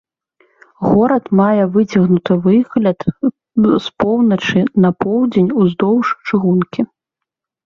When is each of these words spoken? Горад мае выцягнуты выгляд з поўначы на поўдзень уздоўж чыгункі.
Горад 0.91 1.25
мае 1.39 1.63
выцягнуты 1.75 2.37
выгляд 2.45 2.99
з 3.85 3.87
поўначы 4.05 4.59
на 4.87 4.93
поўдзень 5.05 5.53
уздоўж 5.61 6.07
чыгункі. 6.27 6.81